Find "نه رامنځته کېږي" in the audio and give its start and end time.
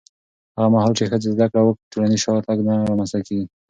2.67-3.47